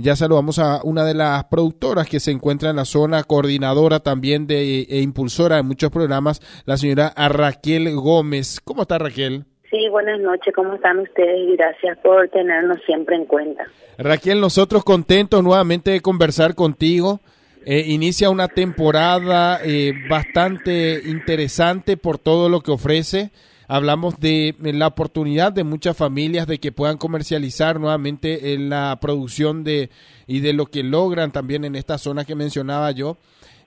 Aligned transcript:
Ya 0.00 0.16
saludamos 0.16 0.58
a 0.58 0.80
una 0.82 1.04
de 1.04 1.12
las 1.12 1.44
productoras 1.44 2.08
que 2.08 2.20
se 2.20 2.30
encuentra 2.30 2.70
en 2.70 2.76
la 2.76 2.86
zona, 2.86 3.22
coordinadora 3.22 4.00
también 4.00 4.46
de, 4.46 4.82
e 4.82 5.00
impulsora 5.02 5.56
de 5.56 5.62
muchos 5.62 5.90
programas, 5.90 6.40
la 6.64 6.78
señora 6.78 7.12
Raquel 7.16 7.94
Gómez. 7.94 8.60
¿Cómo 8.64 8.82
está 8.82 8.98
Raquel? 8.98 9.44
Sí, 9.70 9.88
buenas 9.90 10.18
noches, 10.20 10.54
¿cómo 10.54 10.74
están 10.74 11.00
ustedes? 11.00 11.56
Gracias 11.56 11.98
por 11.98 12.28
tenernos 12.28 12.78
siempre 12.86 13.14
en 13.14 13.26
cuenta. 13.26 13.64
Raquel, 13.98 14.40
nosotros 14.40 14.84
contentos 14.84 15.44
nuevamente 15.44 15.90
de 15.90 16.00
conversar 16.00 16.54
contigo. 16.54 17.20
Eh, 17.66 17.84
inicia 17.88 18.30
una 18.30 18.48
temporada 18.48 19.60
eh, 19.62 19.92
bastante 20.08 21.02
interesante 21.04 21.98
por 21.98 22.16
todo 22.16 22.48
lo 22.48 22.62
que 22.62 22.70
ofrece. 22.70 23.32
Hablamos 23.72 24.18
de 24.18 24.52
la 24.60 24.88
oportunidad 24.88 25.52
de 25.52 25.62
muchas 25.62 25.96
familias 25.96 26.48
de 26.48 26.58
que 26.58 26.72
puedan 26.72 26.98
comercializar 26.98 27.78
nuevamente 27.78 28.52
en 28.52 28.68
la 28.68 28.98
producción 29.00 29.62
de 29.62 29.90
y 30.26 30.40
de 30.40 30.54
lo 30.54 30.66
que 30.66 30.82
logran 30.82 31.30
también 31.30 31.64
en 31.64 31.76
esta 31.76 31.96
zona 31.96 32.24
que 32.24 32.34
mencionaba 32.34 32.90
yo. 32.90 33.16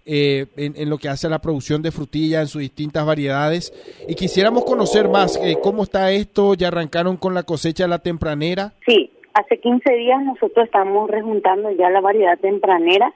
Eh, 0.06 0.48
en, 0.58 0.90
lo 0.90 0.98
que 0.98 1.08
hace 1.08 1.28
a 1.28 1.30
la 1.30 1.40
producción 1.40 1.82
de 1.82 1.92
frutilla 1.92 2.42
en 2.42 2.48
sus 2.48 2.60
distintas 2.60 3.06
variedades. 3.06 3.72
Y 4.06 4.16
quisiéramos 4.16 4.66
conocer 4.66 5.08
más 5.08 5.40
eh, 5.42 5.56
cómo 5.64 5.84
está 5.84 6.12
esto. 6.12 6.54
¿Ya 6.54 6.68
arrancaron 6.68 7.16
con 7.16 7.34
la 7.34 7.44
cosecha 7.44 7.86
de 7.86 7.90
la 7.90 8.00
tempranera? 8.00 8.74
Sí, 8.86 9.10
hace 9.34 9.58
15 9.58 9.90
días 9.90 10.22
nosotros 10.22 10.66
estamos 10.66 11.10
rejuntando 11.10 11.72
ya 11.72 11.90
la 11.90 12.02
variedad 12.02 12.38
tempranera. 12.40 13.14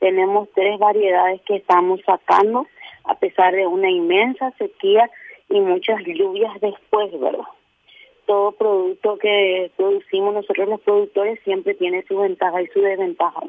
Tenemos 0.00 0.48
tres 0.56 0.76
variedades 0.80 1.40
que 1.42 1.54
estamos 1.54 2.00
sacando 2.04 2.66
a 3.04 3.14
pesar 3.14 3.54
de 3.54 3.64
una 3.64 3.88
inmensa 3.88 4.52
sequía 4.58 5.08
y 5.48 5.60
muchas 5.60 6.02
lluvias 6.04 6.60
después, 6.60 7.12
¿verdad? 7.18 7.44
Todo 8.26 8.52
producto 8.52 9.18
que 9.18 9.70
producimos 9.76 10.34
nosotros 10.34 10.68
los 10.68 10.80
productores 10.80 11.38
siempre 11.44 11.74
tiene 11.74 12.04
su 12.08 12.18
ventaja 12.18 12.60
y 12.62 12.66
su 12.68 12.80
desventaja. 12.80 13.40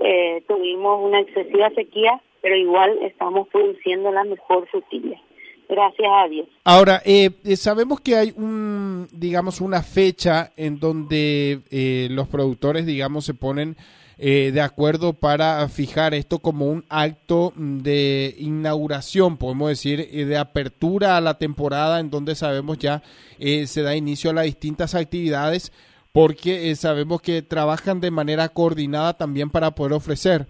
Eh, 0.00 0.42
tuvimos 0.46 1.02
una 1.02 1.20
excesiva 1.20 1.70
sequía, 1.70 2.20
pero 2.42 2.56
igual 2.56 2.98
estamos 3.02 3.48
produciendo 3.48 4.10
la 4.10 4.24
mejor 4.24 4.66
frutilla. 4.68 5.20
Gracias 5.68 6.08
a 6.08 6.28
Dios. 6.28 6.48
Ahora, 6.64 7.02
eh, 7.04 7.30
eh, 7.44 7.56
sabemos 7.56 8.00
que 8.00 8.14
hay 8.14 8.32
un, 8.36 9.08
digamos, 9.12 9.60
una 9.60 9.82
fecha 9.82 10.52
en 10.56 10.78
donde 10.78 11.60
eh, 11.70 12.08
los 12.10 12.28
productores, 12.28 12.86
digamos, 12.86 13.24
se 13.24 13.34
ponen 13.34 13.76
eh, 14.18 14.50
de 14.52 14.62
acuerdo 14.62 15.12
para 15.12 15.68
fijar 15.68 16.14
esto 16.14 16.38
como 16.38 16.66
un 16.66 16.86
acto 16.88 17.52
de 17.56 18.34
inauguración, 18.38 19.36
podemos 19.36 19.68
decir, 19.68 20.08
eh, 20.10 20.24
de 20.24 20.38
apertura 20.38 21.18
a 21.18 21.20
la 21.20 21.38
temporada 21.38 22.00
en 22.00 22.10
donde 22.10 22.34
sabemos 22.34 22.78
ya 22.78 23.02
eh, 23.38 23.66
se 23.66 23.82
da 23.82 23.94
inicio 23.94 24.30
a 24.30 24.34
las 24.34 24.46
distintas 24.46 24.94
actividades 24.94 25.70
porque 26.12 26.74
sabemos 26.76 27.20
que 27.20 27.42
trabajan 27.42 28.00
de 28.00 28.10
manera 28.10 28.48
coordinada 28.48 29.18
también 29.18 29.50
para 29.50 29.72
poder 29.74 29.92
ofrecer 29.92 30.46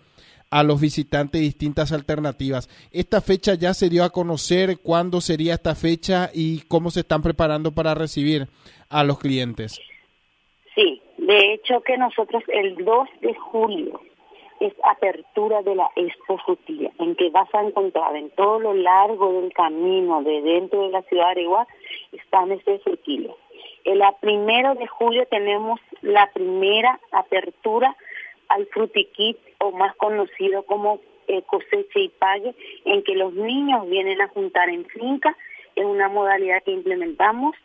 a 0.49 0.63
los 0.63 0.81
visitantes 0.81 1.41
distintas 1.41 1.91
alternativas. 1.91 2.69
Esta 2.93 3.21
fecha 3.21 3.55
ya 3.55 3.75
se 3.75 3.89
dio 3.89 4.05
a 4.05 4.11
conocer 4.11 4.79
cuándo 4.79 5.21
sería 5.21 5.55
esta 5.55 5.75
fecha 5.75 6.31
y 6.33 6.61
cómo 6.69 6.93
se 6.93 7.01
están 7.01 7.21
preparando 7.21 7.73
para 7.73 7.97
recibir 7.97 8.49
a 8.89 9.03
los 9.03 9.19
clientes. 9.19 9.81
Sí, 10.77 11.01
de 11.27 11.55
hecho 11.55 11.81
que 11.81 11.99
nosotros 11.99 12.45
el 12.47 12.77
2 12.85 13.09
de 13.21 13.35
julio 13.35 14.01
es 14.61 14.73
apertura 14.85 15.61
de 15.63 15.75
la 15.75 15.91
Expo 15.97 16.39
en 17.01 17.17
que 17.17 17.31
vas 17.31 17.53
a 17.53 17.63
encontrar 17.63 18.15
en 18.15 18.31
todo 18.31 18.61
lo 18.61 18.75
largo 18.75 19.41
del 19.41 19.53
camino 19.53 20.23
de 20.23 20.41
dentro 20.41 20.83
de 20.83 20.91
la 20.91 21.03
ciudad 21.03 21.25
de 21.25 21.31
Areguá 21.33 21.67
están 22.13 22.53
este 22.53 22.79
frutilla. 22.79 23.33
El 23.85 24.03
primero 24.21 24.77
de 24.77 24.87
julio 24.87 25.27
tenemos 25.27 25.81
la 26.01 26.31
primera 26.33 27.01
apertura 27.11 27.97
al 28.49 28.67
frutiquit 28.67 29.37
o 29.59 29.73
más 29.73 29.97
conocido 29.97 30.63
como 30.63 31.01
eh, 31.27 31.43
cosecha 31.43 31.99
y 31.99 32.09
pague, 32.09 32.55
en 32.85 33.03
que 33.03 33.17
los 33.17 33.35
niños 33.35 33.89
vienen 33.89 34.21
a 34.21 34.29
juntar 34.29 34.69
en 34.69 34.85
finca, 34.87 35.37
es 35.75 35.85
una 35.85 36.09
modalidad 36.09 36.63
que 36.63 36.71
implementamos 36.71 37.57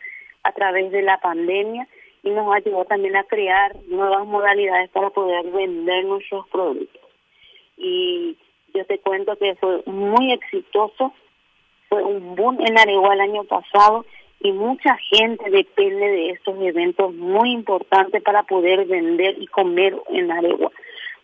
a 0.42 0.50
través 0.50 0.90
de 0.90 1.02
la 1.02 1.18
pandemia 1.18 1.86
y 2.22 2.30
nos 2.30 2.54
ayudó 2.54 2.84
también 2.84 3.16
a 3.16 3.24
crear 3.24 3.74
nuevas 3.86 4.26
modalidades 4.26 4.90
para 4.90 5.10
poder 5.10 5.44
vender 5.50 6.04
nuestros 6.04 6.48
productos. 6.48 7.02
Y 7.76 8.36
yo 8.74 8.84
te 8.86 8.98
cuento 8.98 9.36
que 9.36 9.54
fue 9.56 9.82
muy 9.86 10.32
exitoso, 10.32 11.12
fue 11.88 12.02
un 12.02 12.36
boom 12.36 12.58
en 12.60 12.78
Areguá 12.78 13.14
el 13.14 13.20
año 13.20 13.44
pasado 13.44 14.06
y 14.40 14.52
mucha 14.52 14.96
gente 15.10 15.50
depende 15.50 16.06
de 16.06 16.30
estos 16.30 16.56
eventos 16.60 17.14
muy 17.14 17.52
importantes 17.52 18.22
para 18.22 18.42
poder 18.44 18.86
vender 18.86 19.36
y 19.38 19.46
comer 19.46 19.96
en 20.10 20.30
Areguá. 20.30 20.70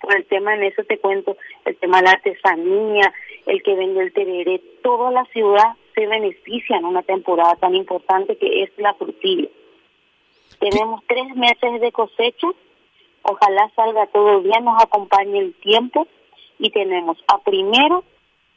Por 0.01 0.17
el 0.17 0.25
tema 0.27 0.55
en 0.55 0.65
eso 0.65 0.85
te 0.85 0.99
cuento, 0.99 1.37
el 1.65 1.77
tema 1.77 1.99
de 1.99 2.05
la 2.05 2.11
artesanía, 2.13 3.13
el 3.47 3.63
que 3.63 3.75
vende 3.75 4.03
el 4.03 4.13
tereré, 4.13 4.61
toda 4.83 5.11
la 5.11 5.25
ciudad 5.27 5.75
se 5.95 6.07
beneficia 6.07 6.77
en 6.77 6.85
una 6.85 7.03
temporada 7.03 7.57
tan 7.57 7.75
importante 7.75 8.37
que 8.37 8.63
es 8.63 8.71
la 8.77 8.95
frutilla. 8.95 9.49
Tenemos 10.59 11.03
tres 11.07 11.35
meses 11.37 11.81
de 11.81 11.93
cosecha. 11.93 12.49
Ojalá 13.23 13.71
salga 13.77 14.07
todo 14.07 14.41
bien, 14.41 14.65
nos 14.65 14.83
acompañe 14.83 15.39
el 15.39 15.55
tiempo. 15.55 16.07
Y 16.59 16.71
tenemos 16.71 17.19
a 17.29 17.39
primero, 17.39 18.05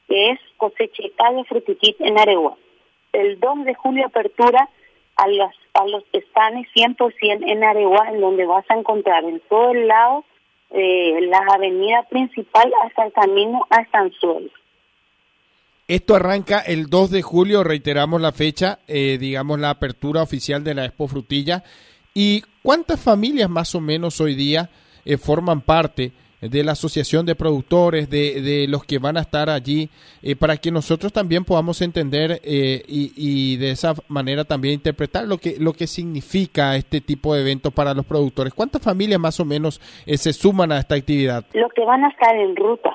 que 0.07 0.31
es 0.31 0.39
cosecha 0.57 1.03
de 1.03 1.43
frutiquit 1.45 2.01
en 2.01 2.19
Aregua. 2.19 2.57
El 3.13 3.39
2 3.39 3.65
de 3.65 3.75
julio 3.75 4.07
apertura 4.07 4.69
a, 5.15 5.27
las, 5.27 5.55
a 5.73 5.85
los 5.85 6.03
estanes 6.13 6.67
100% 6.75 7.17
en 7.19 7.63
Aregua, 7.63 8.09
en 8.09 8.21
donde 8.21 8.45
vas 8.45 8.65
a 8.69 8.75
encontrar 8.75 9.23
en 9.25 9.39
todo 9.49 9.71
el 9.71 9.87
lado 9.87 10.25
eh, 10.71 11.19
la 11.21 11.39
avenida 11.53 12.03
principal 12.09 12.71
hasta 12.85 13.05
el 13.05 13.13
camino 13.13 13.65
a 13.69 13.81
Estanzuelo. 13.81 14.49
Esto 15.87 16.15
arranca 16.15 16.59
el 16.59 16.87
2 16.87 17.11
de 17.11 17.21
julio, 17.21 17.65
reiteramos 17.65 18.21
la 18.21 18.31
fecha, 18.31 18.79
eh, 18.87 19.17
digamos 19.19 19.59
la 19.59 19.71
apertura 19.71 20.23
oficial 20.23 20.63
de 20.63 20.73
la 20.73 20.85
Expo 20.85 21.09
Frutilla. 21.09 21.63
¿Y 22.13 22.43
cuántas 22.61 22.99
familias 22.99 23.49
más 23.49 23.73
o 23.73 23.81
menos 23.81 24.19
hoy 24.19 24.35
día 24.35 24.69
eh, 25.05 25.17
forman 25.17 25.61
parte 25.61 26.11
de 26.41 26.63
la 26.63 26.71
asociación 26.71 27.25
de 27.25 27.35
productores, 27.35 28.09
de, 28.09 28.41
de 28.41 28.67
los 28.67 28.83
que 28.83 28.97
van 28.97 29.15
a 29.15 29.21
estar 29.21 29.47
allí, 29.49 29.89
eh, 30.23 30.35
para 30.35 30.57
que 30.57 30.71
nosotros 30.71 31.13
también 31.13 31.45
podamos 31.45 31.81
entender 31.81 32.41
eh, 32.43 32.81
y, 32.87 33.13
y, 33.15 33.57
de 33.57 33.69
esa 33.69 33.93
manera 34.07 34.43
también 34.43 34.73
interpretar 34.73 35.25
lo 35.25 35.37
que, 35.37 35.57
lo 35.59 35.73
que 35.73 35.85
significa 35.85 36.75
este 36.75 36.99
tipo 36.99 37.35
de 37.35 37.41
eventos 37.41 37.71
para 37.71 37.93
los 37.93 38.07
productores. 38.07 38.55
¿Cuántas 38.55 38.81
familias 38.81 39.19
más 39.19 39.39
o 39.39 39.45
menos 39.45 39.79
se 40.05 40.33
suman 40.33 40.71
a 40.71 40.79
esta 40.79 40.95
actividad? 40.95 41.45
Los 41.53 41.71
que 41.73 41.85
van 41.85 42.03
a 42.03 42.09
estar 42.09 42.35
en 42.35 42.55
ruta. 42.55 42.91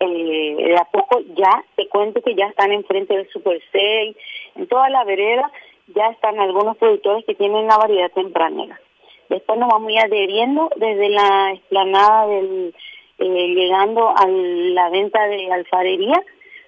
de 0.00 0.76
a 0.80 0.84
poco 0.84 1.20
ya, 1.36 1.62
te 1.76 1.86
cuento 1.88 2.22
que 2.22 2.34
ya 2.34 2.46
están 2.46 2.72
enfrente 2.72 3.14
del 3.14 3.28
Super 3.28 3.60
6, 3.70 4.16
en 4.56 4.66
toda 4.66 4.88
la 4.88 5.04
vereda, 5.04 5.52
ya 5.94 6.08
están 6.08 6.38
algunos 6.38 6.76
productores 6.76 7.24
que 7.24 7.34
tienen 7.34 7.66
la 7.66 7.78
variedad 7.78 8.10
tempranera. 8.12 8.80
Después 9.28 9.58
nos 9.58 9.68
vamos 9.68 9.88
a 9.88 9.92
ir 9.92 9.98
adheriendo 10.00 10.70
desde 10.76 11.08
la 11.10 11.52
explanada 11.52 12.26
del, 12.26 12.74
eh, 13.18 13.48
llegando 13.54 14.08
a 14.08 14.26
la 14.26 14.88
venta 14.90 15.26
de 15.26 15.52
alfarería, 15.52 16.22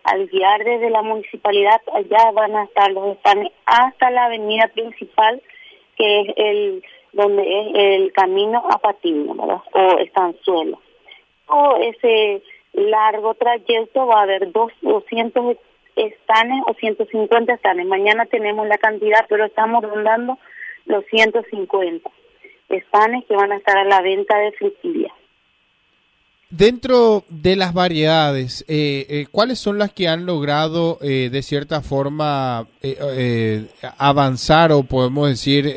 al 0.05 0.27
guiar 0.29 0.65
desde 0.65 0.91
la 0.91 1.03
municipalidad, 1.03 1.81
allá 1.95 2.31
van 2.33 2.57
a 2.57 2.65
estar 2.65 2.91
los 2.91 3.17
están 3.17 3.51
hasta 3.67 4.11
la 4.11 4.27
avenida 4.27 4.69
principal, 4.69 5.43
que 5.97 6.21
es 6.21 6.29
el 6.37 6.83
donde 7.13 7.43
es 7.43 7.67
el 7.75 8.13
camino 8.13 8.63
a 8.71 8.79
Patino, 8.79 9.35
¿verdad? 9.35 9.63
O 9.73 9.99
Estanzuelo. 9.99 10.81
O 11.49 11.77
ese 11.77 12.43
largo 12.73 13.35
trayecto 13.35 14.07
va 14.07 14.21
a 14.21 14.23
haber 14.23 14.53
dos, 14.53 14.73
200 14.83 15.57
estanes 16.07 16.63
o 16.67 16.75
150 16.75 17.53
estanes. 17.53 17.87
Mañana 17.87 18.27
tenemos 18.27 18.67
la 18.67 18.79
cantidad, 18.79 19.27
pero 19.29 19.45
estamos 19.45 19.83
rondando 19.83 20.39
los 20.87 21.05
150 21.07 22.11
estanes 22.69 23.25
que 23.27 23.37
van 23.37 23.53
a 23.53 23.57
estar 23.57 23.77
a 23.77 23.85
la 23.85 24.01
venta 24.01 24.39
de 24.39 24.53
frutilla. 24.53 25.13
Dentro 26.51 27.25
de 27.29 27.55
las 27.55 27.73
variedades, 27.73 28.65
eh, 28.67 29.07
eh, 29.09 29.27
¿cuáles 29.31 29.61
son 29.61 29.79
las 29.79 29.93
que 29.93 30.09
han 30.09 30.27
logrado 30.27 30.99
eh, 31.01 31.29
de 31.31 31.43
cierta 31.45 31.81
forma 31.81 32.67
eh, 32.83 33.69
avanzar 33.99 34.73
o 34.73 34.83
podemos 34.83 35.29
decir 35.29 35.73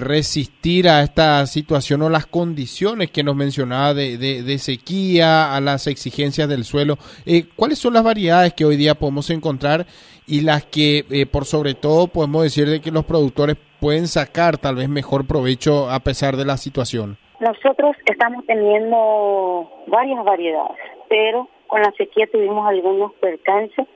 resistir 0.00 0.88
a 0.88 1.02
esta 1.02 1.46
situación 1.46 2.00
o 2.00 2.08
las 2.08 2.24
condiciones 2.24 3.10
que 3.10 3.22
nos 3.22 3.36
mencionaba 3.36 3.92
de, 3.92 4.16
de, 4.16 4.42
de 4.42 4.58
sequía, 4.58 5.54
a 5.54 5.60
las 5.60 5.86
exigencias 5.86 6.48
del 6.48 6.64
suelo? 6.64 6.98
¿Cuáles 7.54 7.78
son 7.78 7.92
las 7.92 8.02
variedades 8.02 8.54
que 8.54 8.64
hoy 8.64 8.78
día 8.78 8.94
podemos 8.94 9.28
encontrar 9.28 9.86
y 10.26 10.40
las 10.40 10.64
que 10.64 11.28
por 11.30 11.44
sobre 11.44 11.74
todo 11.74 12.06
podemos 12.06 12.42
decir 12.42 12.70
de 12.70 12.80
que 12.80 12.90
los 12.90 13.04
productores 13.04 13.58
pueden 13.80 14.08
sacar 14.08 14.56
tal 14.56 14.76
vez 14.76 14.88
mejor 14.88 15.26
provecho 15.26 15.90
a 15.90 16.00
pesar 16.00 16.38
de 16.38 16.46
la 16.46 16.56
situación? 16.56 17.18
Nosotros 17.40 17.96
estamos 18.06 18.46
teniendo 18.46 19.70
varias 19.86 20.24
variedades, 20.24 20.78
pero 21.08 21.48
con 21.66 21.82
la 21.82 21.92
sequía 21.92 22.26
tuvimos 22.26 22.66
algunos 22.66 23.12
percances, 23.14 23.86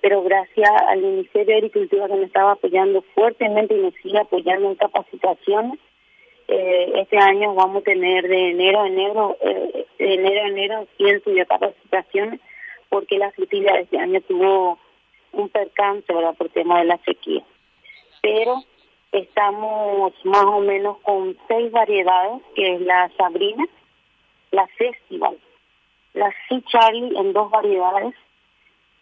pero 0.00 0.22
gracias 0.22 0.70
al 0.88 1.00
Ministerio 1.00 1.46
de 1.46 1.56
Agricultura 1.56 2.08
que 2.08 2.14
nos 2.14 2.26
estaba 2.26 2.52
apoyando 2.52 3.02
fuertemente 3.14 3.74
y 3.74 3.82
nos 3.82 3.94
sigue 4.02 4.18
apoyando 4.18 4.68
en 4.68 4.74
capacitaciones, 4.74 5.78
eh, 6.48 6.92
este 6.96 7.18
año 7.18 7.54
vamos 7.54 7.82
a 7.82 7.84
tener 7.84 8.26
de 8.26 8.50
enero 8.50 8.80
a 8.80 8.88
enero, 8.88 9.36
eh, 9.42 9.86
de 9.98 10.14
enero 10.14 10.40
a 10.40 10.48
enero 10.48 10.86
100 10.96 11.22
capacitaciones 11.46 12.40
porque 12.88 13.18
la 13.18 13.30
frutilla 13.32 13.74
de 13.74 13.80
este 13.82 13.98
año 13.98 14.20
tuvo 14.22 14.78
un 15.32 15.48
percance, 15.50 16.12
¿verdad? 16.12 16.34
Por 16.36 16.48
tema 16.48 16.78
de 16.78 16.86
la 16.86 16.98
sequía. 17.04 17.44
Pero 18.22 18.62
estamos 19.12 20.12
más 20.24 20.44
o 20.44 20.60
menos 20.60 20.98
con 20.98 21.36
seis 21.48 21.70
variedades, 21.72 22.42
que 22.54 22.74
es 22.74 22.80
la 22.82 23.10
Sabrina, 23.16 23.64
la 24.50 24.66
Festival, 24.68 25.38
la 26.14 26.32
Sea 26.48 26.90
en 26.92 27.32
dos 27.32 27.50
variedades. 27.50 28.14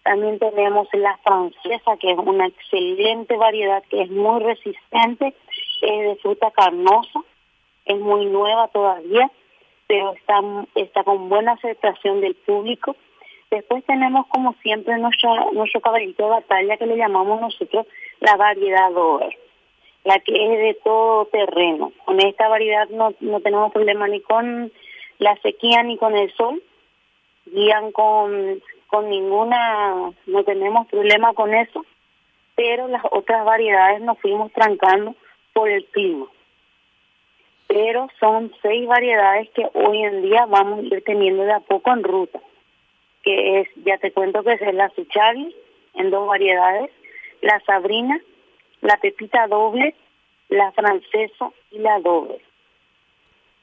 También 0.02 0.38
tenemos 0.38 0.88
la 0.92 1.16
francesa, 1.18 1.96
que 1.98 2.12
es 2.12 2.18
una 2.18 2.46
excelente 2.46 3.36
variedad, 3.36 3.82
que 3.90 4.02
es 4.02 4.10
muy 4.10 4.42
resistente, 4.42 5.34
es 5.82 6.08
de 6.08 6.16
fruta 6.22 6.50
carnosa 6.52 7.20
es 7.86 7.98
muy 8.00 8.26
nueva 8.26 8.68
todavía, 8.68 9.30
pero 9.86 10.12
está, 10.12 10.40
está 10.74 11.04
con 11.04 11.28
buena 11.28 11.52
aceptación 11.52 12.20
del 12.20 12.34
público. 12.34 12.96
Después 13.50 13.84
tenemos, 13.86 14.26
como 14.26 14.54
siempre, 14.62 14.98
nuestra, 14.98 15.46
nuestro 15.52 15.80
caballito 15.80 16.24
de 16.24 16.30
batalla 16.30 16.76
que 16.76 16.86
le 16.86 16.96
llamamos 16.96 17.40
nosotros 17.40 17.86
la 18.20 18.36
variedad 18.36 18.90
Dover, 18.90 19.38
la 20.06 20.20
que 20.20 20.32
es 20.32 20.58
de 20.58 20.78
todo 20.84 21.26
terreno. 21.26 21.92
Con 22.04 22.20
esta 22.20 22.48
variedad 22.48 22.88
no, 22.90 23.12
no 23.18 23.40
tenemos 23.40 23.72
problema 23.72 24.06
ni 24.06 24.20
con 24.20 24.72
la 25.18 25.36
sequía 25.42 25.82
ni 25.82 25.98
con 25.98 26.16
el 26.16 26.32
sol, 26.34 26.62
guían 27.46 27.90
con, 27.90 28.62
con 28.86 29.10
ninguna, 29.10 30.12
no 30.26 30.44
tenemos 30.44 30.86
problema 30.86 31.34
con 31.34 31.52
eso, 31.52 31.84
pero 32.54 32.86
las 32.86 33.02
otras 33.10 33.44
variedades 33.44 34.00
nos 34.00 34.16
fuimos 34.20 34.52
trancando 34.52 35.16
por 35.52 35.68
el 35.68 35.84
clima. 35.86 36.26
Pero 37.66 38.08
son 38.20 38.52
seis 38.62 38.86
variedades 38.86 39.50
que 39.50 39.68
hoy 39.74 40.04
en 40.04 40.22
día 40.22 40.46
vamos 40.46 40.78
a 40.78 40.82
ir 40.82 41.02
teniendo 41.02 41.42
de 41.42 41.52
a 41.52 41.60
poco 41.60 41.90
en 41.92 42.04
ruta, 42.04 42.38
que 43.24 43.60
es, 43.60 43.68
ya 43.84 43.98
te 43.98 44.12
cuento 44.12 44.44
que 44.44 44.52
es 44.52 44.72
la 44.72 44.88
Suchari 44.90 45.52
en 45.94 46.10
dos 46.12 46.28
variedades, 46.28 46.92
la 47.40 47.58
Sabrina, 47.66 48.20
la 48.82 48.96
Pepita 49.00 49.46
doble, 49.48 49.94
la 50.48 50.72
francesa 50.72 51.50
y 51.70 51.78
la 51.78 51.98
doble. 52.00 52.40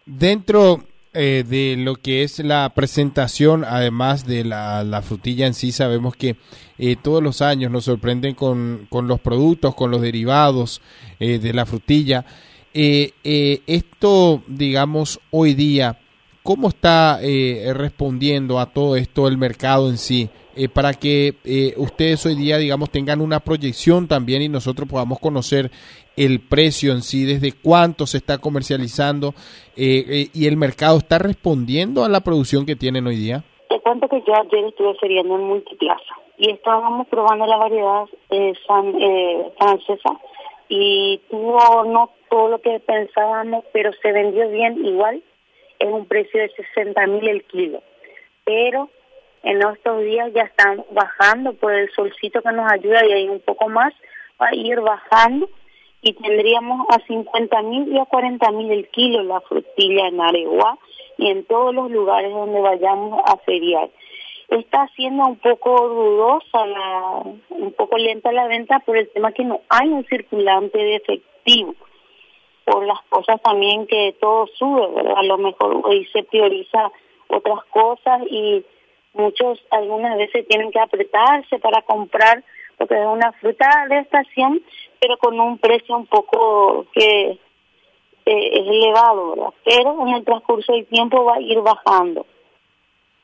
Dentro 0.05 0.79
eh, 1.13 1.43
de 1.47 1.75
lo 1.77 1.95
que 1.95 2.23
es 2.23 2.39
la 2.39 2.69
presentación, 2.73 3.63
además 3.63 4.25
de 4.25 4.43
la, 4.43 4.83
la 4.83 5.01
frutilla 5.01 5.45
en 5.47 5.53
sí, 5.53 5.71
sabemos 5.71 6.15
que 6.15 6.35
eh, 6.77 6.95
todos 7.01 7.21
los 7.21 7.41
años 7.41 7.71
nos 7.71 7.85
sorprenden 7.85 8.35
con, 8.35 8.87
con 8.89 9.07
los 9.07 9.19
productos, 9.21 9.75
con 9.75 9.91
los 9.91 10.01
derivados 10.01 10.81
eh, 11.19 11.39
de 11.39 11.53
la 11.53 11.65
frutilla. 11.65 12.25
Eh, 12.73 13.11
esto, 13.67 14.41
digamos, 14.47 15.19
hoy 15.29 15.53
día, 15.53 15.99
¿cómo 16.43 16.67
está 16.67 17.19
eh, 17.21 17.73
respondiendo 17.73 18.59
a 18.59 18.67
todo 18.67 18.95
esto 18.95 19.27
el 19.27 19.37
mercado 19.37 19.89
en 19.89 19.97
sí? 19.97 20.29
Eh, 20.55 20.69
para 20.69 20.93
que 20.93 21.33
ustedes 21.77 22.23
hoy 22.27 22.35
día, 22.35 22.57
digamos, 22.57 22.91
tengan 22.91 23.21
una 23.21 23.39
proyección 23.39 24.07
también 24.07 24.43
y 24.43 24.49
nosotros 24.49 24.87
podamos 24.87 25.19
conocer 25.19 25.71
el 26.15 26.41
precio 26.41 26.91
en 26.91 27.01
sí, 27.01 27.25
desde 27.25 27.53
cuánto 27.53 28.05
se 28.05 28.17
está 28.17 28.37
comercializando 28.37 29.33
y 29.75 30.45
el 30.45 30.57
mercado 30.57 30.99
está 30.99 31.17
respondiendo 31.17 32.05
a 32.05 32.09
la 32.09 32.19
producción 32.19 32.67
que 32.67 32.75
tienen 32.75 33.07
hoy 33.07 33.15
día. 33.15 33.43
Te 33.67 33.79
cuento 33.79 34.07
que 34.07 34.21
yo 34.27 34.35
ayer 34.35 34.65
estuve 34.65 34.93
feriando 34.99 35.35
en 35.37 35.47
Multiplaza 35.47 36.13
y 36.37 36.51
estábamos 36.51 37.07
probando 37.07 37.47
la 37.47 37.57
variedad 37.57 38.05
san, 38.67 38.93
francesa 39.57 40.19
y 40.69 41.19
tuvo 41.31 41.83
no 41.85 42.11
todo 42.29 42.49
lo 42.49 42.61
que 42.61 42.79
pensábamos, 42.79 43.65
pero 43.73 43.91
se 44.01 44.11
vendió 44.11 44.47
bien 44.49 44.85
igual, 44.85 45.23
es 45.83 45.93
un 45.93 46.05
precio 46.05 46.41
de 46.41 46.49
60 46.49 47.07
mil 47.07 47.27
el 47.27 47.43
kilo. 47.43 47.81
Pero 48.43 48.89
en 49.43 49.61
estos 49.61 50.01
días 50.01 50.31
ya 50.33 50.43
están 50.43 50.83
bajando 50.91 51.53
por 51.53 51.73
el 51.73 51.91
solcito 51.91 52.41
que 52.41 52.51
nos 52.51 52.71
ayuda 52.71 53.05
y 53.05 53.11
hay 53.11 53.29
un 53.29 53.39
poco 53.41 53.69
más, 53.69 53.93
va 54.41 54.47
a 54.47 54.55
ir 54.55 54.79
bajando 54.79 55.49
y 56.01 56.13
tendríamos 56.13 56.85
a 56.89 56.99
50 57.05 57.61
mil 57.63 57.93
y 57.93 57.99
a 57.99 58.05
40 58.05 58.51
mil 58.51 58.71
el 58.71 58.87
kilo 58.89 59.23
la 59.23 59.41
frutilla 59.41 60.07
en 60.07 60.19
Areguá 60.19 60.77
y 61.17 61.29
en 61.29 61.45
todos 61.45 61.73
los 61.73 61.91
lugares 61.91 62.31
donde 62.31 62.59
vayamos 62.59 63.21
a 63.25 63.37
feriar 63.37 63.89
está 64.59 64.87
siendo 64.95 65.23
un 65.25 65.37
poco 65.37 65.89
dudosa, 65.89 66.63
un 67.49 67.73
poco 67.73 67.97
lenta 67.97 68.31
la 68.31 68.47
venta 68.47 68.79
por 68.79 68.97
el 68.97 69.09
tema 69.09 69.31
que 69.31 69.43
no 69.43 69.61
hay 69.69 69.89
un 69.89 70.05
circulante 70.05 70.77
de 70.77 70.95
efectivo, 70.95 71.75
por 72.65 72.85
las 72.85 73.01
cosas 73.09 73.41
también 73.41 73.87
que 73.87 74.15
todo 74.19 74.47
sube, 74.47 74.87
¿verdad? 74.95 75.17
A 75.17 75.23
lo 75.23 75.37
mejor 75.37 75.81
hoy 75.83 76.05
se 76.13 76.23
prioriza 76.23 76.91
otras 77.27 77.63
cosas 77.65 78.21
y 78.29 78.63
muchos 79.13 79.59
algunas 79.71 80.17
veces 80.17 80.47
tienen 80.47 80.71
que 80.71 80.79
apretarse 80.79 81.59
para 81.59 81.81
comprar 81.81 82.43
porque 82.77 82.99
es 82.99 83.05
una 83.05 83.31
fruta 83.33 83.85
de 83.89 83.99
estación, 83.99 84.61
pero 84.99 85.17
con 85.17 85.39
un 85.39 85.57
precio 85.57 85.95
un 85.95 86.07
poco 86.07 86.85
que 86.93 87.31
eh, 87.31 87.39
es 88.25 88.67
elevado, 88.67 89.31
¿verdad? 89.31 89.53
Pero 89.63 90.07
en 90.07 90.15
el 90.15 90.25
transcurso 90.25 90.73
del 90.73 90.85
tiempo 90.87 91.23
va 91.25 91.35
a 91.35 91.41
ir 91.41 91.59
bajando 91.59 92.25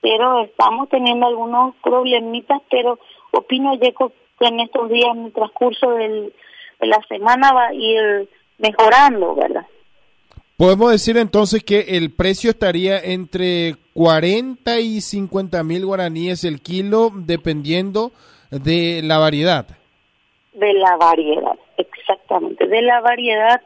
pero 0.02 0.42
estamos 0.42 0.90
teniendo 0.90 1.28
algunos 1.28 1.76
problemitas, 1.84 2.62
pero 2.70 3.00
opino 3.32 3.74
yo 3.76 3.94
que 4.40 4.46
en 4.46 4.60
estos 4.62 4.90
días, 4.90 5.16
en 5.16 5.26
el 5.26 5.34
transcurso 5.34 5.92
del, 5.92 6.34
de 6.80 6.88
la 6.88 7.02
semana 7.10 7.52
va 7.54 7.68
a 7.68 7.74
ir 7.74 8.30
mejorando, 8.60 9.36
¿verdad? 9.36 9.66
Podemos 10.58 10.92
decir 10.92 11.18
entonces 11.18 11.64
que 11.64 11.80
el 11.98 12.12
precio 12.14 12.50
estaría 12.50 13.00
entre 13.00 13.76
40 13.94 14.80
y 14.82 15.00
50 15.00 15.64
mil 15.64 15.86
guaraníes 15.86 16.44
el 16.44 16.62
kilo, 16.62 17.12
dependiendo 17.16 18.12
de 18.52 19.02
la 19.04 19.20
variedad. 19.20 19.66
De 20.54 20.74
la 20.74 20.98
variedad, 20.98 21.58
exactamente, 21.78 22.68
de 22.68 22.82
la 22.82 23.00
variedad 23.00 23.62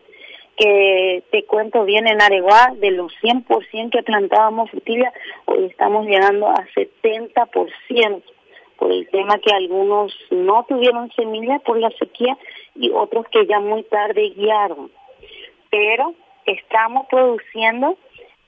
que 0.56 1.24
te 1.32 1.46
cuento 1.46 1.84
bien 1.84 2.08
en 2.08 2.22
Areguá, 2.22 2.74
de 2.80 2.92
los 2.92 3.12
100% 3.24 3.90
que 3.90 4.04
plantábamos 4.04 4.70
frutilla, 4.70 5.12
hoy 5.46 5.66
estamos 5.66 6.06
llegando 6.06 6.48
a 6.48 6.64
70%, 6.76 8.22
por 8.78 8.92
el 8.92 9.08
tema 9.10 9.38
que 9.40 9.54
algunos 9.54 10.14
no 10.32 10.66
tuvieron 10.68 11.12
semilla 11.12 11.60
por 11.60 11.80
la 11.80 11.90
sequía 11.92 12.38
y 12.76 12.90
otros 12.92 13.26
que 13.32 13.46
ya 13.46 13.60
muy 13.60 13.84
tarde 13.84 14.34
guiaron. 14.36 14.92
Pero 15.70 16.14
estamos 16.46 17.08
produciendo 17.10 17.98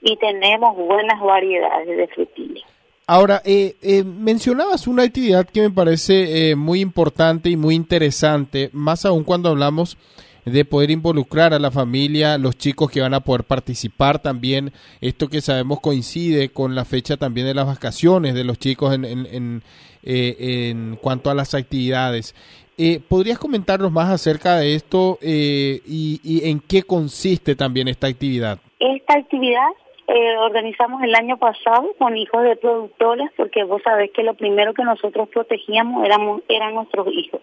y 0.02 0.18
tenemos 0.18 0.76
buenas 0.76 1.20
variedades 1.22 1.98
de 1.98 2.08
frutilla. 2.08 2.66
Ahora, 3.08 3.42
eh, 3.46 3.76
eh, 3.84 4.04
mencionabas 4.04 4.88
una 4.88 5.04
actividad 5.04 5.48
que 5.48 5.62
me 5.62 5.70
parece 5.70 6.50
eh, 6.50 6.56
muy 6.56 6.82
importante 6.82 7.50
y 7.50 7.58
muy 7.58 7.76
interesante, 7.76 8.72
más 8.74 9.06
aún 9.06 9.24
cuando 9.24 9.50
hablamos 9.50 9.98
de 10.46 10.64
poder 10.64 10.92
involucrar 10.92 11.54
a 11.54 11.60
la 11.60 11.72
familia, 11.72 12.38
los 12.38 12.58
chicos 12.58 12.92
que 12.92 13.02
van 13.02 13.14
a 13.14 13.20
poder 13.20 13.44
participar 13.44 14.20
también, 14.20 14.72
esto 15.02 15.28
que 15.28 15.42
sabemos 15.42 15.80
coincide 15.82 16.50
con 16.50 16.76
la 16.76 16.86
fecha 16.86 17.18
también 17.18 17.48
de 17.48 17.56
las 17.56 17.66
vacaciones 17.66 18.36
de 18.36 18.44
los 18.44 18.60
chicos 18.60 18.94
en, 18.94 19.06
en, 19.06 19.64
eh, 20.04 20.70
en, 20.70 20.98
cuanto 21.02 21.30
a 21.30 21.34
las 21.34 21.54
actividades. 21.56 22.36
Eh, 22.78 23.00
¿Podrías 23.08 23.40
comentarnos 23.40 23.92
más 23.92 24.10
acerca 24.10 24.58
de 24.58 24.76
esto 24.76 25.18
eh, 25.22 25.82
y, 25.86 26.20
y, 26.24 26.50
en 26.50 26.60
qué 26.60 26.84
consiste 26.84 27.56
también 27.56 27.88
esta 27.88 28.08
actividad? 28.08 28.60
Esta 28.80 29.14
actividad 29.14 29.70
eh, 30.08 30.38
organizamos 30.38 31.02
el 31.02 31.16
año 31.16 31.38
pasado 31.38 31.88
con 31.98 32.16
hijos 32.16 32.44
de 32.44 32.56
productores 32.58 33.32
porque 33.36 33.64
vos 33.64 33.82
sabés 33.84 34.12
que 34.12 34.22
lo 34.22 34.36
primero 34.36 34.74
que 34.74 34.84
nosotros 34.84 35.30
protegíamos 35.30 36.06
éramos, 36.06 36.42
eran 36.48 36.76
nuestros 36.76 37.08
hijos. 37.08 37.42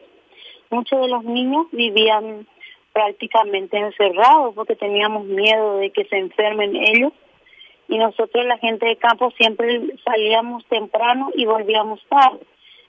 Muchos 0.70 1.00
de 1.00 1.08
los 1.08 1.24
niños 1.24 1.66
vivían 1.72 2.46
prácticamente 2.92 3.78
encerrados 3.78 4.54
porque 4.54 4.76
teníamos 4.76 5.24
miedo 5.24 5.78
de 5.78 5.90
que 5.90 6.04
se 6.04 6.18
enfermen 6.18 6.76
ellos 6.76 7.12
y 7.88 7.98
nosotros 7.98 8.44
la 8.46 8.58
gente 8.58 8.86
de 8.86 8.96
campo 8.96 9.30
siempre 9.32 9.80
salíamos 10.04 10.64
temprano 10.66 11.30
y 11.34 11.44
volvíamos 11.44 12.00
tarde. 12.08 12.40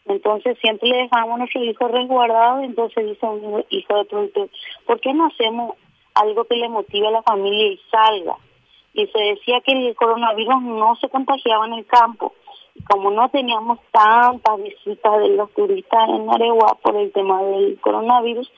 Entonces 0.06 0.58
siempre 0.60 0.90
le 0.90 0.98
dejamos 0.98 1.36
a 1.36 1.38
nuestro 1.40 1.64
hijo 1.64 1.88
resguardado, 1.88 2.62
entonces 2.62 3.06
dice 3.06 3.26
un 3.26 3.66
hijo 3.70 3.98
de 3.98 4.06
pronto, 4.06 4.50
¿por 4.86 5.00
qué 5.00 5.14
no 5.14 5.28
hacemos 5.28 5.76
algo 6.14 6.46
que 6.46 6.56
le 6.56 6.70
motive 6.70 7.08
a 7.08 7.12
la 7.12 7.24
familia 7.24 7.68
y 7.68 7.80
salga? 7.90 8.36
Y 8.94 9.08
se 9.08 9.20
decía 9.20 9.62
que 9.62 9.72
el 9.72 9.96
coronavirus 9.96 10.62
no 10.62 10.96
se 10.98 11.10
contagiaba 11.10 11.66
en 11.68 11.74
el 11.74 11.86
campo. 11.86 12.34
Como 12.90 13.12
no 13.12 13.30
teníamos 13.30 13.80
tantas 13.92 14.62
visitas 14.62 15.20
de 15.20 15.30
los 15.30 15.52
turistas 15.54 16.10
en 16.10 16.30
Areguá 16.30 16.76
por 16.82 16.96
el 16.96 17.12
tema 17.12 17.42
del 17.44 17.80
coronavirus, 17.80 18.52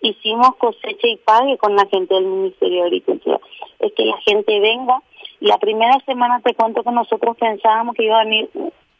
hicimos 0.00 0.56
cosecha 0.56 1.06
y 1.06 1.16
pague 1.16 1.58
con 1.58 1.76
la 1.76 1.86
gente 1.86 2.14
del 2.14 2.26
Ministerio 2.26 2.80
de 2.80 2.86
Agricultura. 2.86 3.40
Es 3.78 3.92
que 3.92 4.04
la 4.04 4.16
gente 4.18 4.60
venga. 4.60 5.02
La 5.40 5.58
primera 5.58 5.98
semana 6.06 6.40
te 6.40 6.54
cuento 6.54 6.82
que 6.82 6.90
nosotros 6.90 7.36
pensábamos 7.36 7.94
que 7.94 8.04
iba 8.04 8.20
a 8.20 8.24
venir 8.24 8.50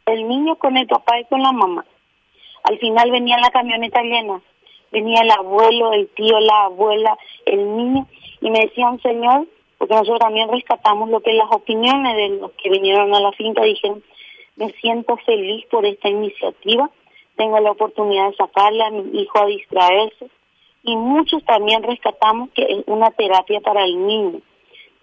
el 0.06 0.28
niño 0.28 0.56
con 0.56 0.76
el 0.76 0.86
papá 0.86 1.18
y 1.20 1.24
con 1.24 1.42
la 1.42 1.52
mamá. 1.52 1.84
Al 2.64 2.78
final 2.78 3.10
venía 3.10 3.38
la 3.38 3.50
camioneta 3.50 4.02
llena. 4.02 4.40
Venía 4.90 5.20
el 5.22 5.30
abuelo, 5.30 5.92
el 5.92 6.08
tío, 6.08 6.40
la 6.40 6.64
abuela, 6.64 7.16
el 7.46 7.76
niño. 7.76 8.06
Y 8.40 8.50
me 8.50 8.60
decía 8.60 8.90
un 8.90 9.00
señor 9.00 9.46
porque 9.80 9.94
nosotros 9.94 10.18
también 10.18 10.50
rescatamos 10.50 11.08
lo 11.08 11.20
que 11.20 11.32
las 11.32 11.50
opiniones 11.50 12.14
de 12.14 12.28
los 12.38 12.52
que 12.52 12.68
vinieron 12.68 13.14
a 13.14 13.20
la 13.20 13.32
finca 13.32 13.62
dijeron, 13.62 14.02
me 14.56 14.70
siento 14.72 15.16
feliz 15.24 15.64
por 15.70 15.86
esta 15.86 16.10
iniciativa, 16.10 16.90
tengo 17.36 17.58
la 17.60 17.70
oportunidad 17.70 18.28
de 18.28 18.36
sacarle 18.36 18.84
a 18.84 18.90
mi 18.90 19.22
hijo 19.22 19.38
a 19.38 19.46
distraerse 19.46 20.28
y 20.82 20.96
muchos 20.96 21.44
también 21.44 21.82
rescatamos 21.82 22.50
que 22.50 22.62
es 22.62 22.84
una 22.86 23.10
terapia 23.10 23.60
para 23.60 23.84
el 23.84 24.06
niño. 24.06 24.40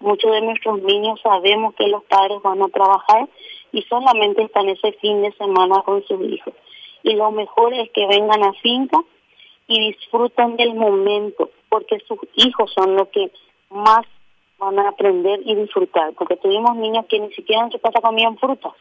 Muchos 0.00 0.30
de 0.32 0.40
nuestros 0.42 0.82
niños 0.82 1.20
sabemos 1.22 1.74
que 1.74 1.88
los 1.88 2.04
padres 2.04 2.40
van 2.42 2.62
a 2.62 2.68
trabajar 2.68 3.28
y 3.72 3.82
solamente 3.82 4.42
están 4.42 4.68
ese 4.68 4.92
fin 4.92 5.22
de 5.22 5.32
semana 5.32 5.82
con 5.82 6.02
sus 6.04 6.20
hijos. 6.22 6.54
Y 7.02 7.14
lo 7.14 7.30
mejor 7.30 7.74
es 7.74 7.90
que 7.90 8.06
vengan 8.06 8.42
a 8.44 8.52
finca 8.54 8.98
y 9.66 9.80
disfruten 9.88 10.56
del 10.56 10.74
momento, 10.74 11.50
porque 11.68 11.98
sus 12.06 12.18
hijos 12.34 12.72
son 12.74 12.96
los 12.96 13.08
que 13.08 13.30
más 13.70 14.06
van 14.58 14.78
a 14.78 14.88
aprender 14.88 15.40
y 15.44 15.54
disfrutar, 15.54 16.12
porque 16.14 16.36
tuvimos 16.36 16.76
niños 16.76 17.06
que 17.06 17.20
ni 17.20 17.32
siquiera 17.32 17.62
en 17.62 17.70
su 17.70 17.78
casa 17.78 18.00
comían 18.00 18.36
frutas 18.38 18.72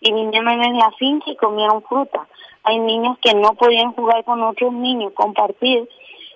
y 0.00 0.12
vinieron 0.12 0.62
en 0.62 0.78
la 0.78 0.90
finca 0.92 1.30
y 1.30 1.36
comieron 1.36 1.82
fruta. 1.82 2.26
Hay 2.62 2.78
niños 2.78 3.18
que 3.20 3.34
no 3.34 3.54
podían 3.54 3.92
jugar 3.92 4.24
con 4.24 4.42
otros 4.42 4.72
niños, 4.72 5.12
compartir, 5.14 5.88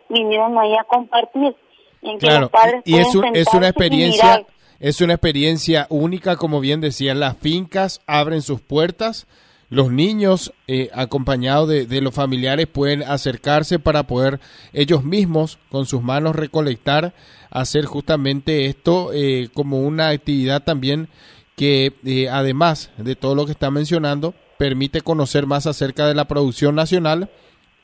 vinieron 0.08 0.58
ahí 0.58 0.74
a 0.74 0.84
compartir. 0.84 1.54
En 2.02 2.18
que 2.18 2.38
los 2.38 2.50
padres 2.50 2.82
y 2.84 2.96
es, 2.96 3.08
es 3.32 3.54
una 3.54 3.68
experiencia 3.68 4.44
es 4.80 5.00
una 5.00 5.14
experiencia 5.14 5.86
única, 5.88 6.36
como 6.36 6.60
bien 6.60 6.82
decían, 6.82 7.18
las 7.18 7.38
fincas 7.38 8.02
abren 8.06 8.42
sus 8.42 8.60
puertas, 8.60 9.26
los 9.70 9.90
niños 9.90 10.52
eh, 10.66 10.90
acompañados 10.92 11.68
de, 11.70 11.86
de, 11.86 12.02
los 12.02 12.12
familiares 12.12 12.66
pueden 12.66 13.02
acercarse 13.02 13.78
para 13.78 14.02
poder 14.02 14.40
ellos 14.74 15.02
mismos 15.02 15.58
con 15.70 15.86
sus 15.86 16.02
manos 16.02 16.36
recolectar, 16.36 17.14
hacer 17.50 17.86
justamente 17.86 18.66
esto 18.66 19.10
eh, 19.14 19.48
como 19.54 19.80
una 19.80 20.08
actividad 20.08 20.64
también 20.64 21.08
que 21.56 21.94
eh, 22.04 22.28
además 22.28 22.90
de 22.96 23.16
todo 23.16 23.34
lo 23.34 23.46
que 23.46 23.52
está 23.52 23.70
mencionando, 23.70 24.34
permite 24.58 25.00
conocer 25.00 25.46
más 25.46 25.66
acerca 25.66 26.06
de 26.06 26.14
la 26.14 26.26
producción 26.26 26.74
nacional, 26.74 27.30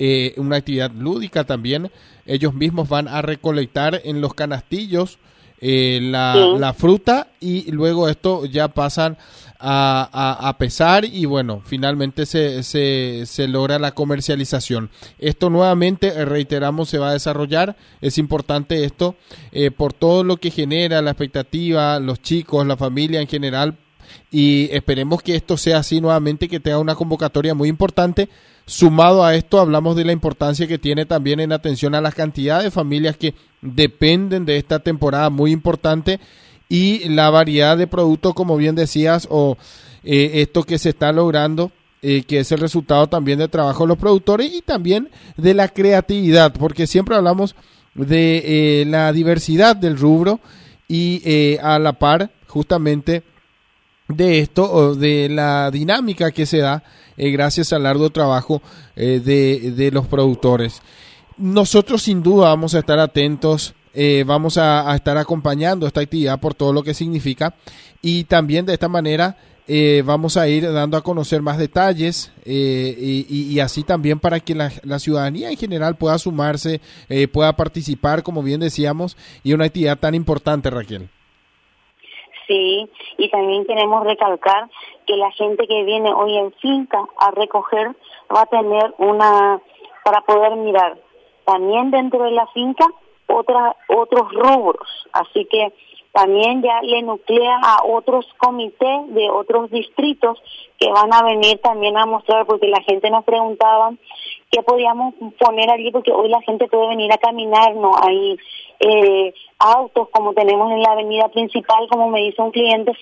eh, 0.01 0.35
una 0.39 0.57
actividad 0.57 0.91
lúdica 0.91 1.45
también. 1.45 1.93
Ellos 2.27 2.55
mismos 2.55 2.89
van 2.89 3.07
a 3.07 3.23
recolectar 3.23 4.01
en 4.03 4.21
los 4.21 4.35
canastillos 4.35 5.19
eh, 5.63 6.01
la, 6.03 6.35
la, 6.35 6.73
fruta 6.73 7.29
y 7.39 7.71
luego 7.71 8.09
esto 8.09 8.47
ya 8.47 8.69
pasan 8.69 9.19
a, 9.59 10.49
a, 10.49 10.57
pesar 10.57 11.05
y 11.05 11.27
bueno, 11.27 11.61
finalmente 11.63 12.25
se, 12.25 12.63
se, 12.63 13.25
se, 13.27 13.47
logra 13.47 13.79
la 13.79 13.93
comercialización. 13.93 14.89
Esto 15.19 15.51
nuevamente, 15.51 16.09
eh, 16.09 16.25
reiteramos, 16.25 16.89
se 16.89 16.99
va 16.99 17.11
a 17.11 17.13
desarrollar. 17.13 17.77
Es 18.01 18.17
importante 18.17 18.85
esto 18.85 19.17
eh, 19.53 19.71
por 19.71 19.93
todo 19.93 20.25
lo 20.25 20.39
que 20.39 20.51
genera 20.51 21.03
la 21.03 21.11
expectativa, 21.11 22.01
los 22.01 22.23
chicos, 22.23 22.67
la 22.67 22.79
familia 22.79 23.21
en 23.21 23.29
general. 23.29 23.77
Y 24.31 24.71
esperemos 24.73 25.23
que 25.23 25.37
esto 25.37 25.59
sea 25.59 25.79
así 25.79 26.01
nuevamente, 26.01 26.49
que 26.49 26.59
tenga 26.59 26.79
una 26.79 26.95
convocatoria 26.95 27.55
muy 27.55 27.69
importante 27.69 28.31
Sumado 28.71 29.25
a 29.25 29.35
esto, 29.35 29.59
hablamos 29.59 29.97
de 29.97 30.05
la 30.05 30.13
importancia 30.13 30.69
que 30.69 30.79
tiene 30.79 31.05
también 31.05 31.41
en 31.41 31.51
atención 31.51 31.97
a 31.97 32.01
la 32.01 32.13
cantidad 32.13 32.63
de 32.63 32.71
familias 32.71 33.17
que 33.17 33.35
dependen 33.61 34.45
de 34.45 34.59
esta 34.59 34.79
temporada 34.79 35.29
muy 35.29 35.51
importante 35.51 36.21
y 36.69 37.09
la 37.09 37.31
variedad 37.31 37.77
de 37.77 37.89
productos, 37.89 38.33
como 38.33 38.57
bien 38.57 38.77
decías, 38.77 39.27
o 39.29 39.57
eh, 40.05 40.31
esto 40.35 40.63
que 40.63 40.79
se 40.79 40.91
está 40.91 41.11
logrando, 41.11 41.73
eh, 42.01 42.23
que 42.23 42.39
es 42.39 42.53
el 42.53 42.61
resultado 42.61 43.09
también 43.09 43.41
del 43.41 43.51
trabajo 43.51 43.83
de 43.83 43.89
los 43.89 43.99
productores 43.99 44.55
y 44.55 44.63
también 44.63 45.11
de 45.37 45.53
la 45.53 45.67
creatividad, 45.67 46.53
porque 46.53 46.87
siempre 46.87 47.17
hablamos 47.17 47.57
de 47.97 48.83
eh, 48.83 48.85
la 48.85 49.13
diversidad 49.13 49.75
del 49.75 49.99
rubro 49.99 50.39
y 50.87 51.59
a 51.61 51.81
la 51.81 51.95
par 51.95 52.31
justamente 52.47 53.25
de 54.07 54.39
esto, 54.39 54.73
o 54.73 54.95
de 54.95 55.29
la 55.29 55.73
dinámica 55.73 56.31
que 56.31 56.47
se 56.47 56.59
da 56.59 56.85
eh, 57.23 57.31
gracias 57.33 57.75
al 57.75 57.83
largo 57.83 58.09
trabajo 58.09 58.63
eh, 58.97 59.21
de, 59.23 59.73
de, 59.73 59.91
los 59.91 60.07
productores. 60.07 60.81
Nosotros 61.37 62.01
sin 62.01 62.23
duda 62.23 62.49
vamos 62.49 62.75
a 62.75 62.79
estar 62.79 62.99
atentos, 62.99 63.75
eh, 63.93 64.25
vamos 64.27 64.57
a, 64.57 64.91
estar 64.97 65.19
acompañando 65.19 65.87
esta 65.87 66.01
actividad 66.01 66.41
por 66.41 66.55
todo 66.55 66.73
lo 66.73 66.83
que 66.83 66.95
significa 66.95 67.55
y 68.01 68.25
también 68.25 68.65
de 68.65 68.73
esta 68.73 68.89
manera 68.89 69.37
vamos 70.05 70.37
a 70.37 70.49
ir 70.49 70.73
dando 70.73 70.97
a 70.97 71.03
conocer 71.03 71.43
más 71.43 71.57
detalles 71.57 72.33
y, 72.45 73.27
y, 73.29 73.61
así 73.61 73.85
también 73.85 74.19
para 74.19 74.41
que 74.41 74.57
la, 74.57 74.73
la 74.83 74.99
ciudadanía 74.99 75.51
en 75.51 75.57
general 75.57 75.97
pueda 75.97 76.19
sumarse, 76.19 76.81
pueda 77.33 77.55
participar, 77.55 78.25
como 78.25 78.43
bien 78.43 78.59
decíamos, 78.59 79.17
y 79.45 79.53
una 79.53 79.67
actividad 79.67 79.97
tan 79.97 80.17
importante, 80.17 80.71
Raquel. 80.71 81.09
Sí, 82.51 82.91
y 83.17 83.31
también 83.31 83.65
queremos 83.65 84.03
recalcar 84.03 84.69
que 85.07 85.17
la 85.17 85.31
gente 85.31 85.69
que 85.69 85.85
viene 85.85 86.13
hoy 86.13 86.37
en 86.37 86.53
finca 86.55 86.99
a 87.17 87.31
recoger 87.31 87.95
va 88.35 88.43
a 88.43 88.47
tener 88.47 88.93
una, 88.99 89.61
para 90.05 90.23
poder 90.23 90.57
mirar 90.57 90.99
también 91.45 91.93
dentro 91.93 92.25
de 92.25 92.33
la 92.33 92.49
finca 92.49 92.89
otra, 93.29 93.77
otros 93.87 94.33
rubros. 94.33 94.89
Así 95.13 95.45
que 95.45 95.73
también 96.11 96.61
ya 96.61 96.83
le 96.83 97.03
nuclea 97.03 97.57
a 97.63 97.85
otros 97.85 98.27
comités 98.39 99.15
de 99.15 99.31
otros 99.31 99.71
distritos 99.71 100.43
que 100.77 100.91
van 100.91 101.15
a 101.15 101.23
venir 101.23 101.61
también 101.61 101.97
a 101.97 102.05
mostrar, 102.05 102.47
porque 102.47 102.67
la 102.67 102.83
gente 102.83 103.11
nos 103.11 103.25
preguntaba 103.25 103.93
qué 104.51 104.61
podíamos 104.65 105.15
poner 105.39 105.71
allí, 105.71 105.93
porque 105.93 106.11
hoy 106.11 106.31
la 106.31 106.43
gente 106.43 106.67
puede 106.67 106.89
venir 106.89 107.13
a 107.13 107.19
caminar, 107.19 107.77
no 107.77 107.93
hay 108.03 108.37
eh, 108.81 109.35
autos 109.59 110.09
como 110.11 110.33
tenemos 110.33 110.73
en 110.73 110.83
la 110.83 110.93
avenida 110.93 111.29
principal, 111.29 111.87
como 111.89 112.09
me 112.09 112.21
dice 112.21 112.43
un 112.43 112.51
cliente. 112.51 112.93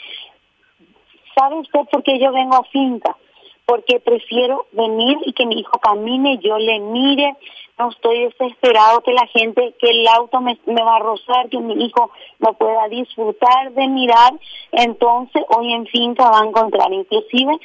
¿Sabe 1.34 1.56
usted 1.60 1.80
por 1.90 2.02
qué 2.02 2.18
yo 2.18 2.32
vengo 2.32 2.56
a 2.56 2.64
finca? 2.64 3.16
Porque 3.64 4.00
prefiero 4.00 4.66
venir 4.72 5.18
y 5.24 5.32
que 5.32 5.46
mi 5.46 5.60
hijo 5.60 5.78
camine, 5.78 6.38
yo 6.38 6.58
le 6.58 6.80
mire, 6.80 7.36
no 7.78 7.90
estoy 7.90 8.24
desesperado 8.24 9.02
que 9.02 9.12
la 9.12 9.26
gente, 9.28 9.74
que 9.78 9.90
el 9.90 10.08
auto 10.08 10.40
me, 10.40 10.58
me 10.66 10.82
va 10.82 10.96
a 10.96 11.00
rozar, 11.00 11.48
que 11.48 11.58
mi 11.58 11.84
hijo 11.84 12.10
no 12.40 12.54
pueda 12.54 12.88
disfrutar 12.88 13.72
de 13.72 13.86
mirar. 13.86 14.32
Entonces, 14.72 15.44
hoy 15.56 15.72
en 15.72 15.86
finca 15.86 16.28
va 16.28 16.40
a 16.40 16.46
encontrar 16.46 16.92
inclusive 16.92 17.56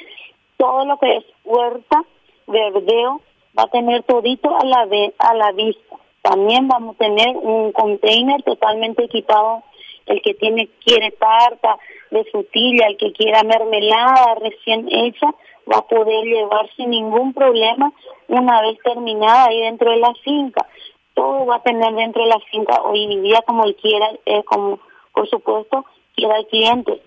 todo 0.56 0.84
lo 0.84 0.98
que 0.98 1.16
es 1.16 1.24
huerta, 1.44 2.04
verdeo, 2.46 3.20
va 3.58 3.64
a 3.64 3.70
tener 3.70 4.02
todito 4.04 4.54
a 4.56 4.64
la, 4.64 4.86
a 5.18 5.34
la 5.34 5.52
vista. 5.52 5.96
También 6.24 6.66
vamos 6.68 6.94
a 6.94 6.98
tener 6.98 7.36
un 7.36 7.70
container 7.72 8.42
totalmente 8.44 9.04
equipado, 9.04 9.62
el 10.06 10.22
que 10.22 10.32
tiene 10.32 10.70
quiere 10.82 11.10
tarta 11.10 11.76
de 12.10 12.24
frutilla, 12.24 12.86
el 12.86 12.96
que 12.96 13.12
quiera 13.12 13.42
mermelada 13.42 14.34
recién 14.36 14.88
hecha, 14.90 15.26
va 15.70 15.80
a 15.80 15.86
poder 15.86 16.24
llevar 16.24 16.66
sin 16.78 16.88
ningún 16.88 17.34
problema 17.34 17.92
una 18.28 18.62
vez 18.62 18.78
terminada 18.82 19.48
ahí 19.48 19.60
dentro 19.60 19.90
de 19.90 19.98
la 19.98 20.14
finca. 20.24 20.66
Todo 21.12 21.44
va 21.44 21.56
a 21.56 21.62
tener 21.62 21.94
dentro 21.94 22.22
de 22.22 22.30
la 22.30 22.40
finca 22.50 22.80
hoy 22.80 23.20
día 23.20 23.42
como 23.46 23.64
él 23.64 23.76
quiera, 23.76 24.08
eh, 24.24 24.42
como 24.44 24.80
por 25.12 25.28
supuesto 25.28 25.84
quiera 26.16 26.38
el 26.38 26.46
cliente. 26.46 27.02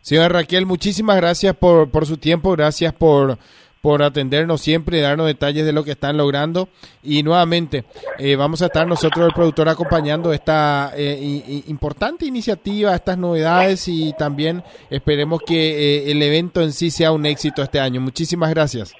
Señora 0.00 0.30
Raquel, 0.30 0.64
muchísimas 0.64 1.16
gracias 1.18 1.54
por, 1.54 1.90
por 1.90 2.06
su 2.06 2.16
tiempo, 2.16 2.52
gracias 2.52 2.94
por 2.94 3.36
por 3.80 4.02
atendernos 4.02 4.60
siempre 4.60 4.98
y 4.98 5.00
darnos 5.00 5.26
detalles 5.26 5.64
de 5.64 5.72
lo 5.72 5.84
que 5.84 5.92
están 5.92 6.16
logrando. 6.16 6.68
Y 7.02 7.22
nuevamente, 7.22 7.84
eh, 8.18 8.36
vamos 8.36 8.62
a 8.62 8.66
estar 8.66 8.86
nosotros, 8.86 9.26
el 9.26 9.34
productor, 9.34 9.68
acompañando 9.68 10.32
esta 10.32 10.92
eh, 10.96 11.62
importante 11.68 12.26
iniciativa, 12.26 12.94
estas 12.94 13.18
novedades 13.18 13.88
y 13.88 14.12
también 14.18 14.62
esperemos 14.90 15.40
que 15.46 15.54
eh, 15.54 16.10
el 16.12 16.22
evento 16.22 16.60
en 16.60 16.72
sí 16.72 16.90
sea 16.90 17.12
un 17.12 17.26
éxito 17.26 17.62
este 17.62 17.80
año. 17.80 18.00
Muchísimas 18.00 18.50
gracias. 18.50 18.94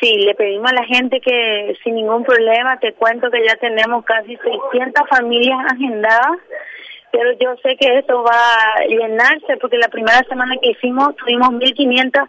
Sí, 0.00 0.12
le 0.16 0.34
pedimos 0.34 0.68
a 0.72 0.74
la 0.74 0.84
gente 0.84 1.20
que 1.20 1.76
sin 1.84 1.94
ningún 1.94 2.24
problema, 2.24 2.76
te 2.80 2.92
cuento 2.94 3.30
que 3.30 3.46
ya 3.46 3.54
tenemos 3.56 4.04
casi 4.04 4.36
600 4.36 5.08
familias 5.08 5.58
agendadas 5.72 6.38
pero 7.12 7.30
yo 7.38 7.54
sé 7.62 7.76
que 7.76 7.98
esto 7.98 8.22
va 8.22 8.32
a 8.32 8.86
llenarse 8.86 9.58
porque 9.60 9.76
la 9.76 9.88
primera 9.88 10.24
semana 10.28 10.56
que 10.60 10.70
hicimos 10.70 11.14
tuvimos 11.16 11.50
1.500 11.50 12.26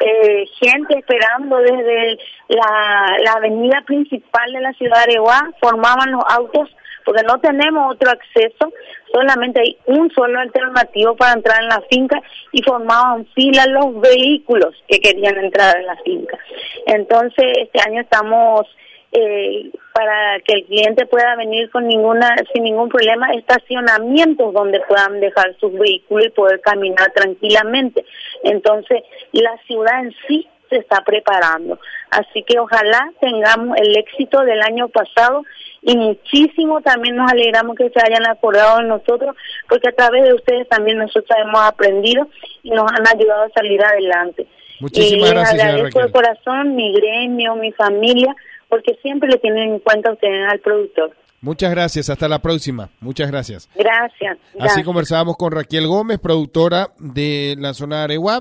eh, 0.00 0.46
gente 0.58 0.98
esperando 0.98 1.56
desde 1.58 2.18
la, 2.48 3.34
avenida 3.36 3.82
principal 3.86 4.52
de 4.52 4.60
la 4.60 4.72
ciudad 4.72 4.96
de 4.96 5.12
Areguá, 5.12 5.50
formaban 5.60 6.10
los 6.12 6.24
autos 6.28 6.68
porque 7.04 7.22
no 7.22 7.38
tenemos 7.40 7.94
otro 7.94 8.10
acceso, 8.10 8.72
solamente 9.12 9.60
hay 9.60 9.76
un 9.86 10.10
solo 10.10 10.38
alternativo 10.38 11.16
para 11.16 11.32
entrar 11.32 11.62
en 11.62 11.68
la 11.68 11.82
finca 11.90 12.20
y 12.52 12.62
formaban 12.62 13.26
fila 13.34 13.66
los 13.66 14.00
vehículos 14.00 14.74
que 14.86 15.00
querían 15.00 15.36
entrar 15.38 15.76
en 15.76 15.86
la 15.86 15.96
finca. 16.04 16.38
Entonces, 16.86 17.46
este 17.58 17.80
año 17.80 18.02
estamos 18.02 18.66
eh, 19.12 19.70
para 19.92 20.38
que 20.40 20.54
el 20.54 20.66
cliente 20.66 21.06
pueda 21.06 21.34
venir 21.36 21.68
con 21.70 21.86
ninguna 21.86 22.34
sin 22.52 22.64
ningún 22.64 22.88
problema 22.88 23.32
estacionamientos 23.32 24.52
donde 24.54 24.80
puedan 24.88 25.20
dejar 25.20 25.56
sus 25.58 25.72
vehículos 25.72 26.26
y 26.26 26.30
poder 26.30 26.60
caminar 26.60 27.12
tranquilamente 27.14 28.04
entonces 28.44 29.02
la 29.32 29.56
ciudad 29.66 30.04
en 30.04 30.14
sí 30.26 30.46
se 30.68 30.76
está 30.76 31.02
preparando 31.04 31.78
así 32.10 32.44
que 32.44 32.58
ojalá 32.60 33.12
tengamos 33.20 33.76
el 33.78 33.96
éxito 33.96 34.40
del 34.42 34.62
año 34.62 34.88
pasado 34.88 35.42
y 35.82 35.96
muchísimo 35.96 36.80
también 36.82 37.16
nos 37.16 37.30
alegramos 37.32 37.76
que 37.76 37.90
se 37.90 38.00
hayan 38.00 38.26
acordado 38.26 38.78
de 38.78 38.84
nosotros 38.84 39.34
porque 39.68 39.88
a 39.88 39.92
través 39.92 40.24
de 40.24 40.34
ustedes 40.34 40.68
también 40.68 40.98
nosotros 40.98 41.38
hemos 41.42 41.60
aprendido 41.62 42.28
y 42.62 42.70
nos 42.70 42.90
han 42.92 43.06
ayudado 43.08 43.44
a 43.44 43.50
salir 43.50 43.82
adelante. 43.82 44.46
Muchísimas 44.80 45.30
y 45.30 45.34
gracias. 45.34 45.54
Les 45.54 45.64
agradezco 45.64 46.00
de 46.00 46.12
corazón 46.12 46.76
mi 46.76 46.92
gremio, 46.92 47.54
mi 47.56 47.72
familia, 47.72 48.34
porque 48.70 48.94
siempre 49.02 49.28
le 49.28 49.38
tienen 49.38 49.74
en 49.74 49.78
cuenta 49.80 50.12
ustedes 50.12 50.46
al 50.50 50.60
productor. 50.60 51.14
Muchas 51.42 51.70
gracias, 51.70 52.10
hasta 52.10 52.28
la 52.28 52.40
próxima. 52.40 52.90
Muchas 53.00 53.30
gracias. 53.30 53.68
Gracias. 53.74 54.38
Así 54.58 54.82
conversábamos 54.82 55.36
con 55.36 55.52
Raquel 55.52 55.86
Gómez, 55.86 56.18
productora 56.18 56.90
de 56.98 57.56
la 57.58 57.72
zona 57.72 57.98
de 57.98 58.04
Areguá. 58.04 58.38